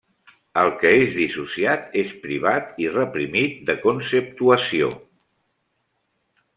[0.61, 4.93] El que és dissociat és privat i reprimit de conceptuació.